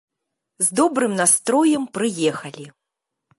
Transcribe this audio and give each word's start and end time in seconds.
З 0.67 0.77
добрым 0.79 1.13
настроем 1.21 1.85
прыехалі. 1.99 2.65